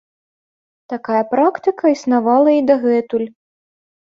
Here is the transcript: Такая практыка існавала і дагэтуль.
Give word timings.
Такая 0.93 1.19
практыка 1.35 1.85
існавала 1.99 2.51
і 2.61 2.67
дагэтуль. 2.71 3.29